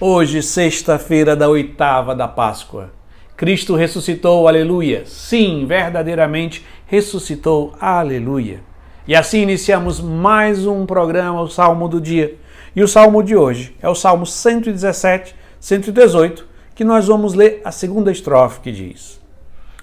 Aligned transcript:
Hoje, 0.00 0.42
sexta-feira 0.42 1.36
da 1.36 1.48
oitava 1.48 2.14
da 2.14 2.26
Páscoa. 2.26 2.90
Cristo 3.36 3.76
ressuscitou, 3.76 4.48
aleluia. 4.48 5.04
Sim, 5.04 5.64
verdadeiramente 5.66 6.64
ressuscitou, 6.86 7.74
aleluia. 7.78 8.60
E 9.06 9.14
assim 9.14 9.42
iniciamos 9.42 10.00
mais 10.00 10.66
um 10.66 10.86
programa, 10.86 11.42
o 11.42 11.48
Salmo 11.48 11.88
do 11.88 12.00
Dia. 12.00 12.36
E 12.74 12.82
o 12.82 12.88
salmo 12.88 13.22
de 13.22 13.36
hoje 13.36 13.76
é 13.80 13.88
o 13.88 13.94
Salmo 13.94 14.26
117, 14.26 15.36
118, 15.60 16.46
que 16.74 16.84
nós 16.84 17.06
vamos 17.06 17.34
ler 17.34 17.60
a 17.64 17.70
segunda 17.70 18.10
estrofe 18.10 18.60
que 18.60 18.72
diz: 18.72 19.20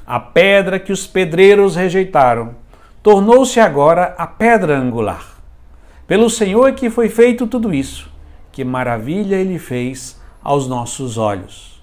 A 0.05 0.19
pedra 0.19 0.79
que 0.79 0.91
os 0.91 1.05
pedreiros 1.05 1.75
rejeitaram 1.75 2.55
tornou-se 3.01 3.59
agora 3.59 4.15
a 4.17 4.25
pedra 4.25 4.77
angular. 4.77 5.37
Pelo 6.07 6.29
Senhor 6.29 6.67
é 6.67 6.71
que 6.71 6.89
foi 6.89 7.07
feito 7.07 7.47
tudo 7.47 7.73
isso 7.73 8.09
que 8.59 8.65
maravilha 8.65 9.37
ele 9.37 9.57
fez 9.57 10.19
aos 10.43 10.67
nossos 10.67 11.17
olhos. 11.17 11.81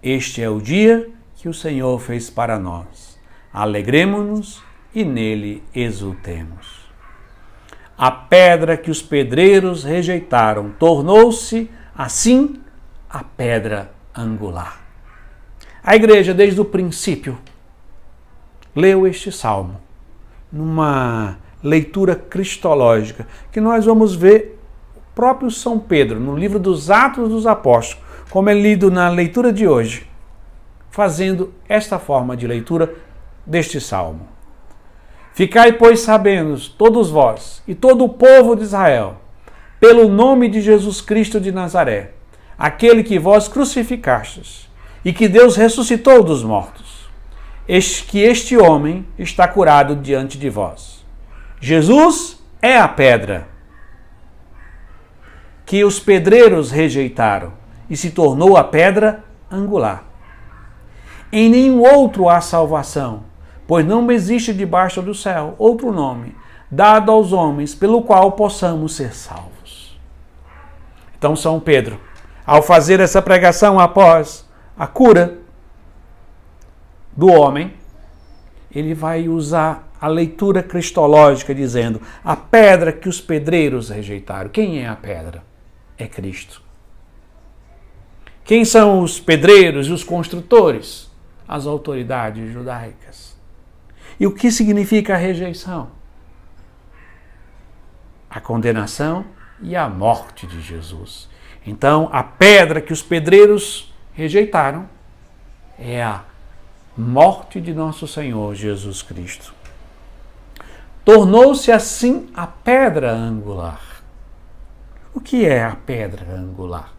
Este 0.00 0.40
é 0.40 0.48
o 0.48 0.60
dia 0.60 1.10
que 1.34 1.48
o 1.48 1.52
Senhor 1.52 1.98
fez 1.98 2.30
para 2.30 2.60
nós. 2.60 3.18
Alegremos-nos 3.52 4.62
e 4.94 5.04
nele 5.04 5.64
exultemos. 5.74 6.88
A 7.98 8.08
pedra 8.08 8.76
que 8.76 8.88
os 8.88 9.02
pedreiros 9.02 9.82
rejeitaram 9.82 10.70
tornou-se, 10.78 11.68
assim, 11.92 12.60
a 13.08 13.24
pedra 13.24 13.90
angular. 14.16 14.80
A 15.82 15.96
igreja, 15.96 16.32
desde 16.32 16.60
o 16.60 16.64
princípio, 16.64 17.36
leu 18.76 19.08
este 19.08 19.32
salmo 19.32 19.80
numa 20.52 21.36
leitura 21.60 22.14
cristológica, 22.14 23.26
que 23.50 23.60
nós 23.60 23.86
vamos 23.86 24.14
ver 24.14 24.59
próprio 25.14 25.50
São 25.50 25.78
Pedro, 25.78 26.18
no 26.18 26.36
livro 26.36 26.58
dos 26.58 26.90
Atos 26.90 27.28
dos 27.28 27.46
Apóstolos, 27.46 28.02
como 28.30 28.48
é 28.48 28.54
lido 28.54 28.90
na 28.90 29.08
leitura 29.08 29.52
de 29.52 29.66
hoje, 29.66 30.06
fazendo 30.90 31.52
esta 31.68 31.98
forma 31.98 32.36
de 32.36 32.46
leitura 32.46 32.94
deste 33.44 33.80
salmo. 33.80 34.28
Ficai, 35.32 35.72
pois, 35.72 36.00
sabendo, 36.00 36.58
todos 36.70 37.10
vós 37.10 37.62
e 37.66 37.74
todo 37.74 38.04
o 38.04 38.08
povo 38.08 38.54
de 38.54 38.62
Israel, 38.62 39.16
pelo 39.78 40.08
nome 40.08 40.48
de 40.48 40.60
Jesus 40.60 41.00
Cristo 41.00 41.40
de 41.40 41.50
Nazaré, 41.50 42.12
aquele 42.58 43.02
que 43.02 43.18
vós 43.18 43.48
crucificastes 43.48 44.68
e 45.04 45.12
que 45.12 45.28
Deus 45.28 45.56
ressuscitou 45.56 46.22
dos 46.22 46.44
mortos, 46.44 47.08
este, 47.66 48.04
que 48.04 48.18
este 48.20 48.56
homem 48.56 49.06
está 49.18 49.48
curado 49.48 49.96
diante 49.96 50.36
de 50.36 50.50
vós. 50.50 51.04
Jesus 51.60 52.42
é 52.60 52.76
a 52.76 52.86
pedra 52.88 53.48
que 55.70 55.84
os 55.84 56.00
pedreiros 56.00 56.72
rejeitaram 56.72 57.52
e 57.88 57.96
se 57.96 58.10
tornou 58.10 58.56
a 58.56 58.64
pedra 58.64 59.22
angular. 59.48 60.02
Em 61.32 61.48
nenhum 61.48 61.80
outro 61.80 62.28
há 62.28 62.40
salvação, 62.40 63.22
pois 63.68 63.86
não 63.86 64.10
existe 64.10 64.52
debaixo 64.52 65.00
do 65.00 65.14
céu 65.14 65.54
outro 65.58 65.92
nome 65.92 66.34
dado 66.68 67.12
aos 67.12 67.32
homens 67.32 67.72
pelo 67.72 68.02
qual 68.02 68.32
possamos 68.32 68.96
ser 68.96 69.14
salvos. 69.14 69.96
Então, 71.16 71.36
São 71.36 71.60
Pedro, 71.60 72.00
ao 72.44 72.64
fazer 72.64 72.98
essa 72.98 73.22
pregação 73.22 73.78
após 73.78 74.44
a 74.76 74.88
cura 74.88 75.38
do 77.16 77.28
homem, 77.28 77.74
ele 78.74 78.92
vai 78.92 79.28
usar 79.28 79.88
a 80.00 80.08
leitura 80.08 80.64
cristológica 80.64 81.54
dizendo: 81.54 82.02
a 82.24 82.34
pedra 82.34 82.90
que 82.90 83.08
os 83.08 83.20
pedreiros 83.20 83.88
rejeitaram. 83.88 84.50
Quem 84.50 84.82
é 84.82 84.88
a 84.88 84.96
pedra? 84.96 85.48
É 86.02 86.08
Cristo. 86.08 86.62
Quem 88.44 88.64
são 88.64 89.00
os 89.00 89.20
pedreiros 89.20 89.86
e 89.86 89.92
os 89.92 90.02
construtores? 90.02 91.10
As 91.46 91.66
autoridades 91.66 92.52
judaicas. 92.52 93.36
E 94.18 94.26
o 94.26 94.34
que 94.34 94.50
significa 94.50 95.14
a 95.14 95.16
rejeição? 95.16 95.90
A 98.28 98.40
condenação 98.40 99.24
e 99.62 99.76
a 99.76 99.88
morte 99.88 100.46
de 100.46 100.60
Jesus. 100.60 101.28
Então, 101.66 102.08
a 102.12 102.22
pedra 102.22 102.80
que 102.80 102.92
os 102.92 103.02
pedreiros 103.02 103.92
rejeitaram 104.12 104.88
é 105.78 106.02
a 106.02 106.24
morte 106.96 107.60
de 107.60 107.72
nosso 107.72 108.06
Senhor 108.06 108.54
Jesus 108.54 109.02
Cristo. 109.02 109.54
Tornou-se 111.04 111.72
assim 111.72 112.28
a 112.34 112.46
pedra 112.46 113.12
angular. 113.12 113.89
O 115.12 115.18
que 115.18 115.44
é 115.44 115.64
a 115.64 115.74
pedra 115.74 116.24
angular? 116.36 116.92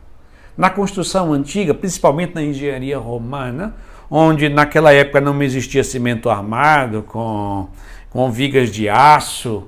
Na 0.57 0.69
construção 0.69 1.31
antiga, 1.31 1.73
principalmente 1.73 2.35
na 2.35 2.43
engenharia 2.43 2.97
romana, 2.97 3.73
onde 4.09 4.49
naquela 4.49 4.91
época 4.91 5.21
não 5.21 5.41
existia 5.41 5.81
cimento 5.81 6.29
armado 6.29 7.03
com, 7.03 7.69
com 8.09 8.29
vigas 8.29 8.69
de 8.69 8.89
aço, 8.89 9.65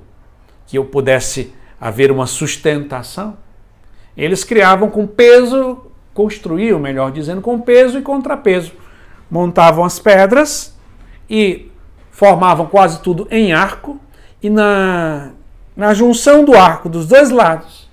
que 0.66 0.76
eu 0.76 0.84
pudesse 0.84 1.54
haver 1.80 2.12
uma 2.12 2.26
sustentação, 2.26 3.38
eles 4.14 4.44
criavam 4.44 4.90
com 4.90 5.06
peso, 5.06 5.86
construíam, 6.12 6.78
melhor 6.78 7.10
dizendo, 7.10 7.40
com 7.40 7.58
peso 7.58 7.98
e 7.98 8.02
contrapeso. 8.02 8.72
Montavam 9.30 9.84
as 9.84 9.98
pedras 9.98 10.78
e 11.30 11.72
formavam 12.10 12.66
quase 12.66 13.00
tudo 13.00 13.26
em 13.30 13.54
arco, 13.54 13.98
e 14.42 14.50
na, 14.50 15.30
na 15.74 15.94
junção 15.94 16.44
do 16.44 16.54
arco 16.54 16.90
dos 16.90 17.06
dois 17.06 17.30
lados 17.30 17.83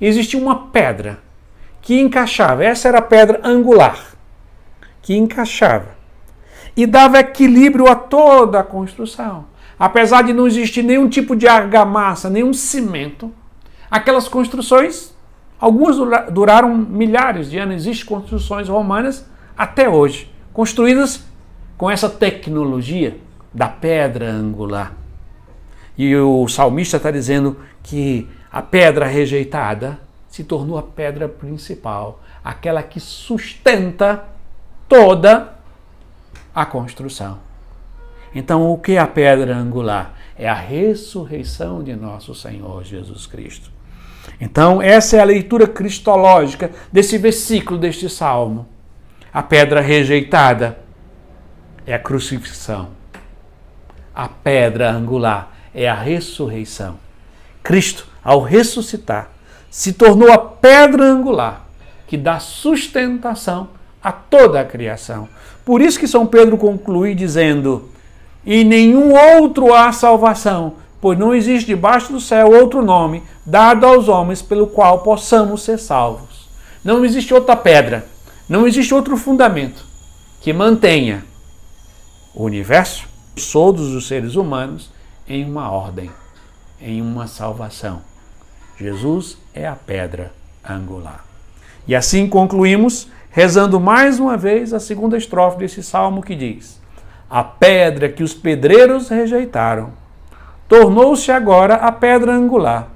existia 0.00 0.40
uma 0.40 0.68
pedra 0.68 1.20
que 1.80 2.00
encaixava, 2.00 2.64
essa 2.64 2.88
era 2.88 2.98
a 2.98 3.02
pedra 3.02 3.40
angular, 3.44 3.98
que 5.00 5.16
encaixava 5.16 5.96
e 6.76 6.86
dava 6.86 7.18
equilíbrio 7.18 7.88
a 7.88 7.94
toda 7.94 8.60
a 8.60 8.64
construção. 8.64 9.46
Apesar 9.78 10.22
de 10.22 10.32
não 10.32 10.46
existir 10.46 10.82
nenhum 10.82 11.08
tipo 11.08 11.34
de 11.34 11.48
argamassa, 11.48 12.28
nenhum 12.28 12.52
cimento, 12.52 13.32
aquelas 13.90 14.28
construções, 14.28 15.14
algumas 15.58 15.96
duraram 16.30 16.76
milhares 16.76 17.50
de 17.50 17.58
anos. 17.58 17.76
Existem 17.76 18.06
construções 18.06 18.68
romanas 18.68 19.26
até 19.56 19.88
hoje, 19.88 20.30
construídas 20.52 21.24
com 21.78 21.90
essa 21.90 22.08
tecnologia 22.08 23.18
da 23.52 23.68
pedra 23.68 24.30
angular. 24.30 24.92
E 25.96 26.14
o 26.14 26.46
salmista 26.48 26.98
está 26.98 27.10
dizendo 27.10 27.56
que 27.82 28.28
a 28.56 28.62
pedra 28.62 29.04
rejeitada 29.04 29.98
se 30.30 30.42
tornou 30.42 30.78
a 30.78 30.82
pedra 30.82 31.28
principal, 31.28 32.22
aquela 32.42 32.82
que 32.82 32.98
sustenta 32.98 34.24
toda 34.88 35.52
a 36.54 36.64
construção. 36.64 37.38
Então, 38.34 38.70
o 38.72 38.78
que 38.78 38.92
é 38.92 38.98
a 38.98 39.06
pedra 39.06 39.54
angular? 39.54 40.14
É 40.38 40.48
a 40.48 40.54
ressurreição 40.54 41.84
de 41.84 41.94
nosso 41.94 42.34
Senhor 42.34 42.82
Jesus 42.82 43.26
Cristo. 43.26 43.70
Então, 44.40 44.80
essa 44.80 45.18
é 45.18 45.20
a 45.20 45.24
leitura 45.24 45.66
cristológica 45.66 46.70
desse 46.90 47.18
versículo, 47.18 47.78
deste 47.78 48.08
salmo. 48.08 48.66
A 49.30 49.42
pedra 49.42 49.82
rejeitada 49.82 50.78
é 51.86 51.92
a 51.92 51.98
crucifixão. 51.98 52.88
A 54.14 54.26
pedra 54.30 54.90
angular 54.90 55.54
é 55.74 55.86
a 55.86 55.94
ressurreição. 55.94 57.04
Cristo 57.66 58.06
ao 58.22 58.40
ressuscitar, 58.42 59.28
se 59.68 59.92
tornou 59.92 60.30
a 60.30 60.38
pedra 60.38 61.02
angular 61.02 61.66
que 62.06 62.16
dá 62.16 62.38
sustentação 62.38 63.68
a 64.00 64.12
toda 64.12 64.60
a 64.60 64.64
criação. 64.64 65.28
Por 65.64 65.82
isso 65.82 65.98
que 65.98 66.06
São 66.06 66.28
Pedro 66.28 66.56
conclui 66.56 67.12
dizendo: 67.12 67.90
"E 68.44 68.62
nenhum 68.62 69.12
outro 69.12 69.74
há 69.74 69.90
salvação, 69.90 70.74
pois 71.00 71.18
não 71.18 71.34
existe 71.34 71.66
debaixo 71.66 72.12
do 72.12 72.20
céu 72.20 72.52
outro 72.52 72.84
nome 72.84 73.24
dado 73.44 73.84
aos 73.84 74.08
homens 74.08 74.40
pelo 74.40 74.68
qual 74.68 75.00
possamos 75.00 75.62
ser 75.62 75.78
salvos. 75.78 76.48
Não 76.84 77.04
existe 77.04 77.34
outra 77.34 77.56
pedra, 77.56 78.06
não 78.48 78.64
existe 78.64 78.94
outro 78.94 79.16
fundamento 79.16 79.84
que 80.40 80.52
mantenha 80.52 81.24
o 82.32 82.44
universo, 82.44 83.08
todos 83.52 83.92
os 83.92 84.06
seres 84.06 84.36
humanos 84.36 84.88
em 85.28 85.44
uma 85.44 85.68
ordem, 85.68 86.08
em 86.80 87.00
uma 87.00 87.26
salvação. 87.26 88.02
Jesus 88.78 89.38
é 89.54 89.66
a 89.66 89.74
pedra 89.74 90.32
angular. 90.68 91.24
E 91.86 91.94
assim 91.94 92.28
concluímos, 92.28 93.08
rezando 93.30 93.80
mais 93.80 94.18
uma 94.18 94.36
vez 94.36 94.72
a 94.74 94.80
segunda 94.80 95.16
estrofe 95.16 95.58
desse 95.58 95.82
salmo 95.82 96.22
que 96.22 96.34
diz: 96.34 96.80
A 97.30 97.42
pedra 97.44 98.08
que 98.08 98.22
os 98.22 98.34
pedreiros 98.34 99.08
rejeitaram 99.08 99.92
tornou-se 100.68 101.30
agora 101.30 101.76
a 101.76 101.92
pedra 101.92 102.34
angular. 102.34 102.88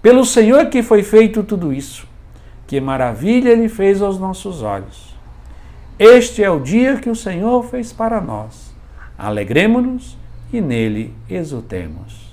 Pelo 0.00 0.24
Senhor 0.24 0.66
que 0.66 0.82
foi 0.82 1.02
feito 1.02 1.42
tudo 1.42 1.72
isso. 1.72 2.08
Que 2.66 2.80
maravilha 2.80 3.50
ele 3.50 3.68
fez 3.68 4.00
aos 4.00 4.18
nossos 4.18 4.62
olhos. 4.62 5.14
Este 5.98 6.42
é 6.42 6.50
o 6.50 6.60
dia 6.60 6.96
que 6.96 7.10
o 7.10 7.16
Senhor 7.16 7.62
fez 7.64 7.92
para 7.92 8.20
nós. 8.20 8.74
Alegremos-nos 9.18 10.16
e 10.50 10.60
nele 10.60 11.12
exultemos. 11.28 12.29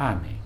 Amén. 0.00 0.39